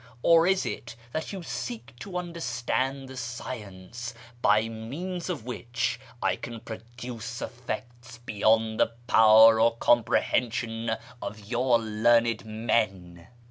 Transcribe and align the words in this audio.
Or 0.23 0.47
is 0.47 0.65
it 0.65 0.95
that 1.11 1.31
you 1.31 1.43
seek 1.43 1.93
to 1.99 2.17
understand 2.17 3.07
the 3.07 3.15
science 3.15 4.15
by 4.41 4.67
means 4.67 5.29
of 5.29 5.45
which 5.45 5.99
I 6.23 6.37
can 6.37 6.59
produce 6.61 7.39
effects 7.39 8.17
beyond 8.17 8.79
the 8.79 8.93
power 9.05 9.59
or 9.59 9.75
comprehension 9.75 10.89
of 11.21 11.41
your 11.47 11.77
learned 11.77 12.45
men 12.45 13.27